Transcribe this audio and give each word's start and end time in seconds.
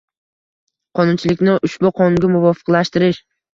Qonunchilikni 1.01 1.59
ushbu 1.71 1.93
Qonunga 2.01 2.33
muvofiqlashtirish 2.39 3.25